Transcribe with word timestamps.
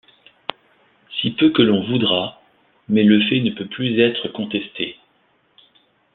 Si 1.21 1.29
peu 1.29 1.51
que 1.51 1.61
l’on 1.61 1.83
voudra, 1.85 2.41
mais 2.89 3.03
le 3.03 3.21
fait 3.29 3.39
ne 3.39 3.51
peut 3.51 3.67
plus 3.67 3.99
être 3.99 4.29
contesté! 4.29 4.95